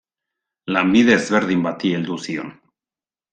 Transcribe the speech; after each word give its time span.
Lanbide 0.77 1.13
ezberdin 1.17 1.61
bati 1.67 1.93
heldu 1.99 2.19
zion. 2.25 2.51